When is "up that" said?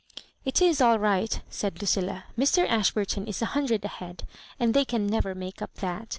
5.61-6.07